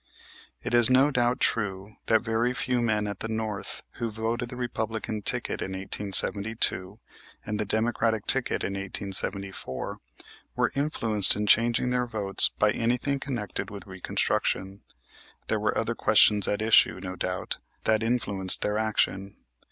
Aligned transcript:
It 0.63 0.73
is 0.73 0.89
no 0.89 1.11
doubt 1.11 1.39
true 1.39 1.97
that 2.07 2.23
very 2.23 2.55
few 2.55 2.81
men 2.81 3.05
at 3.05 3.19
the 3.19 3.27
North 3.27 3.83
who 3.99 4.09
voted 4.09 4.49
the 4.49 4.55
Republican 4.55 5.21
ticket 5.21 5.61
in 5.61 5.73
1872 5.73 6.97
and 7.45 7.59
the 7.59 7.65
Democratic 7.65 8.25
ticket 8.25 8.63
in 8.63 8.73
1874 8.73 9.99
were 10.55 10.71
influenced 10.73 11.35
in 11.35 11.45
changing 11.45 11.91
their 11.91 12.07
votes 12.07 12.49
by 12.57 12.71
anything 12.71 13.19
connected 13.19 13.69
with 13.69 13.85
Reconstruction. 13.85 14.81
There 15.49 15.59
were 15.59 15.77
other 15.77 15.93
questions 15.93 16.47
at 16.47 16.63
issue, 16.63 16.99
no 16.99 17.15
doubt, 17.15 17.59
that 17.83 18.01
influenced 18.01 18.63
their 18.63 18.79
action. 18.79 19.35